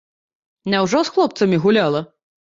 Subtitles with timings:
[0.75, 2.05] Няўжо ж з хлопцамі гуляла!